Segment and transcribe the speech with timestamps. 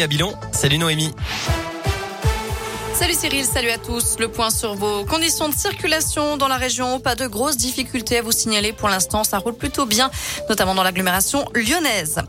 [0.00, 0.32] à Bilon.
[0.52, 1.14] Salut Noémie.
[2.94, 4.16] Salut Cyril, salut à tous.
[4.18, 7.00] Le point sur vos conditions de circulation dans la région.
[7.00, 9.24] Pas de grosses difficultés à vous signaler pour l'instant.
[9.24, 10.10] Ça roule plutôt bien,
[10.50, 12.20] notamment dans l'agglomération lyonnaise.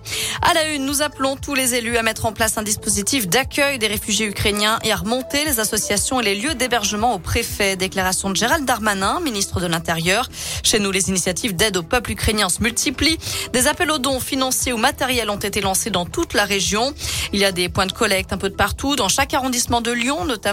[0.42, 3.78] À la une, nous appelons tous les élus à mettre en place un dispositif d'accueil
[3.78, 7.76] des réfugiés ukrainiens et à remonter les associations et les lieux d'hébergement au préfet.
[7.76, 10.30] Déclaration de Gérald Darmanin, ministre de l'Intérieur.
[10.64, 13.18] Chez nous, les initiatives d'aide au peuple ukrainien se multiplient.
[13.52, 16.94] Des appels aux dons financiers ou matériels ont été lancés dans toute la région.
[17.34, 19.92] Il y a des points de collecte un peu de partout, dans chaque arrondissement de
[19.92, 20.53] Lyon notamment.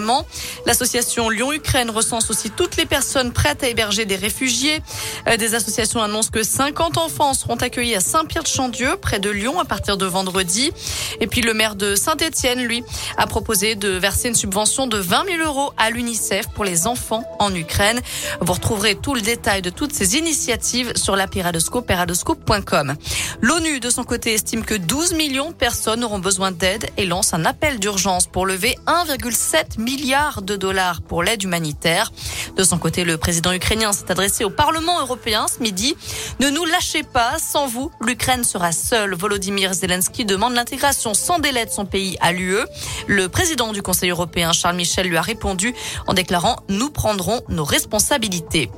[0.67, 4.83] L'association Lyon-Ukraine recense aussi toutes les personnes prêtes à héberger des réfugiés.
[5.29, 9.65] Euh, des associations annoncent que 50 enfants seront accueillis à Saint-Pierre-de-Chandieu, près de Lyon, à
[9.65, 10.73] partir de vendredi.
[11.21, 12.83] Et puis le maire de Saint-Étienne, lui,
[13.17, 17.25] a proposé de verser une subvention de 20 000 euros à l'UNICEF pour les enfants
[17.39, 18.01] en Ukraine.
[18.41, 22.95] Vous retrouverez tout le détail de toutes ces initiatives sur la Piradoscope, piradoscope.com.
[23.41, 27.35] L'ONU, de son côté, estime que 12 millions de personnes auront besoin d'aide et lance
[27.35, 32.13] un appel d'urgence pour lever 1,7 milliard de dollars pour l'aide humanitaire.
[32.57, 35.97] De son côté, le président ukrainien s'est adressé au Parlement européen ce midi.
[36.39, 39.15] Ne nous lâchez pas, sans vous, l'Ukraine sera seule.
[39.15, 42.61] Volodymyr Zelensky demande l'intégration sans délai de son pays à l'UE.
[43.09, 45.75] Le président du Conseil européen, Charles Michel, lui a répondu
[46.07, 48.71] en déclarant Nous prendrons nos responsabilités.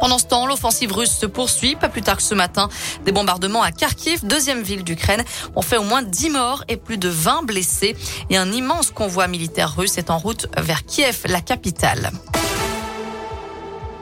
[0.00, 1.76] Pendant ce temps, l'offensive russe se poursuit.
[1.76, 2.68] Pas plus tard que ce matin,
[3.04, 5.24] des bombardements à Kharkiv, deuxième ville d'Ukraine,
[5.56, 7.96] ont fait au moins 10 morts et plus de 20 blessés.
[8.30, 12.10] Et un immense convoi militaire russe est en route vers Kiev, la capitale.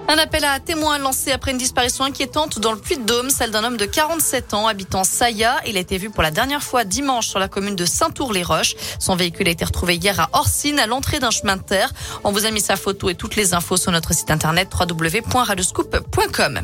[0.09, 3.77] Un appel à témoins lancé après une disparition inquiétante dans le Puy-de-Dôme, celle d'un homme
[3.77, 5.57] de 47 ans habitant Saya.
[5.67, 8.77] Il a été vu pour la dernière fois dimanche sur la commune de Saint-Tour-les-Roches.
[9.01, 11.93] Son véhicule a été retrouvé hier à Orsine, à l'entrée d'un chemin de terre.
[12.23, 16.61] On vous a mis sa photo et toutes les infos sur notre site internet www.radioscoop.com.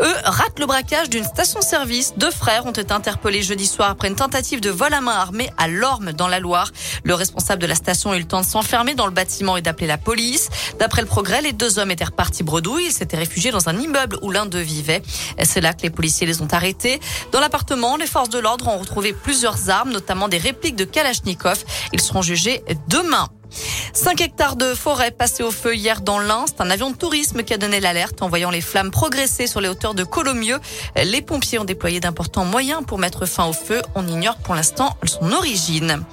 [0.00, 2.14] Eux ratent le braquage d'une station-service.
[2.16, 5.50] Deux frères ont été interpellés jeudi soir après une tentative de vol à main armée
[5.56, 6.70] à Lorme dans la Loire.
[7.02, 9.62] Le responsable de la station a eu le temps de s'enfermer dans le bâtiment et
[9.62, 10.50] d'appeler la police.
[10.78, 12.86] D'après le progrès, les deux hommes étaient repartis bredouille.
[12.86, 15.02] Ils s'étaient réfugiés dans un immeuble où l'un d'eux vivait.
[15.42, 17.00] C'est là que les policiers les ont arrêtés.
[17.32, 21.64] Dans l'appartement, les forces de l'ordre ont retrouvé plusieurs armes, notamment des répliques de Kalachnikov.
[21.92, 23.28] Ils seront jugés demain.
[23.92, 26.44] 5 hectares de forêt passés au feu hier dans l'Ain.
[26.46, 29.60] C'est un avion de tourisme qui a donné l'alerte en voyant les flammes progresser sur
[29.60, 30.58] les hauteurs de Colomieux.
[30.96, 33.82] Les pompiers ont déployé d'importants moyens pour mettre fin au feu.
[33.94, 36.04] On ignore pour l'instant son origine.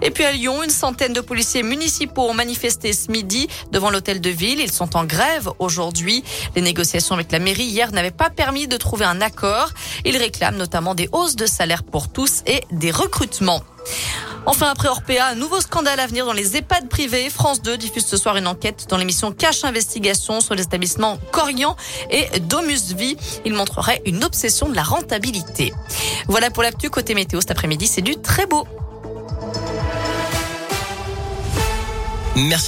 [0.00, 4.20] Et puis à Lyon, une centaine de policiers municipaux ont manifesté ce midi devant l'hôtel
[4.20, 4.60] de ville.
[4.60, 6.24] Ils sont en grève aujourd'hui.
[6.54, 9.70] Les négociations avec la mairie hier n'avaient pas permis de trouver un accord.
[10.04, 13.62] Ils réclament notamment des hausses de salaire pour tous et des recrutements.
[14.46, 17.28] Enfin, après Orpea, un nouveau scandale à venir dans les EHPAD privés.
[17.30, 21.76] France 2 diffuse ce soir une enquête dans l'émission Cache Investigation sur les établissements Corian
[22.10, 23.16] et Domus Vie.
[23.44, 25.72] Il montrerait une obsession de la rentabilité.
[26.28, 27.86] Voilà pour l'actu côté météo cet après-midi.
[27.86, 28.66] C'est du très beau.
[32.36, 32.66] Merci.